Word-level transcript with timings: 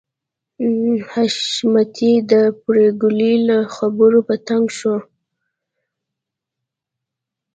حشمتي 1.09 2.13
د 2.31 2.33
پريګلې 2.63 3.33
له 3.47 3.57
خبرو 3.75 4.19
په 4.27 4.35
تنګ 4.47 4.65
شو 4.77 4.95